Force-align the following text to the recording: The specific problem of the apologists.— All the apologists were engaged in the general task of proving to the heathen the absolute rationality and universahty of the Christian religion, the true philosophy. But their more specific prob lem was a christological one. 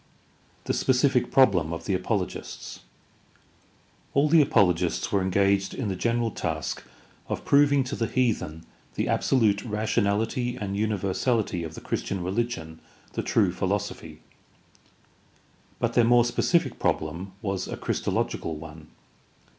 The 0.63 0.73
specific 0.73 1.29
problem 1.29 1.71
of 1.71 1.85
the 1.85 1.93
apologists.— 1.93 2.79
All 4.15 4.27
the 4.29 4.41
apologists 4.41 5.11
were 5.11 5.21
engaged 5.21 5.75
in 5.75 5.89
the 5.89 5.95
general 5.95 6.31
task 6.31 6.83
of 7.29 7.45
proving 7.45 7.83
to 7.83 7.95
the 7.95 8.07
heathen 8.07 8.65
the 8.95 9.07
absolute 9.07 9.63
rationality 9.63 10.55
and 10.57 10.75
universahty 10.75 11.63
of 11.63 11.75
the 11.75 11.81
Christian 11.81 12.23
religion, 12.23 12.79
the 13.13 13.21
true 13.21 13.51
philosophy. 13.51 14.21
But 15.77 15.93
their 15.93 16.03
more 16.03 16.25
specific 16.25 16.79
prob 16.79 17.03
lem 17.03 17.33
was 17.43 17.67
a 17.67 17.77
christological 17.77 18.55
one. 18.55 18.87